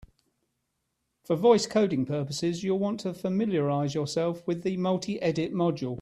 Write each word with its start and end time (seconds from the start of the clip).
For 1.25 1.35
voice 1.35 1.67
coding 1.67 2.07
purposes, 2.07 2.63
you'll 2.63 2.79
want 2.79 3.01
to 3.01 3.13
familiarize 3.13 3.93
yourself 3.93 4.41
with 4.47 4.63
the 4.63 4.75
multiedit 4.75 5.51
module. 5.51 5.99